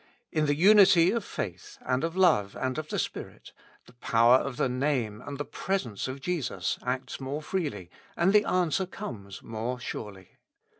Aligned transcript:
In 0.31 0.47
the 0.47 0.55
unity 0.55 1.11
of 1.11 1.23
faith 1.23 1.77
and 1.81 2.03
of 2.03 2.17
love 2.17 2.55
and 2.55 2.79
of 2.79 2.87
the 2.89 2.97
Spirit, 2.97 3.51
the 3.85 3.93
power 3.93 4.37
of 4.37 4.57
the 4.57 4.67
Name 4.67 5.21
and 5.23 5.37
the 5.37 5.45
Presence 5.45 6.07
of 6.07 6.21
Jesus 6.21 6.79
acts 6.83 7.19
more 7.19 7.43
freely 7.43 7.91
and 8.17 8.33
the 8.33 8.43
answer 8.45 8.87
comes 8.87 9.43
more 9.43 9.79
surely. 9.79 10.31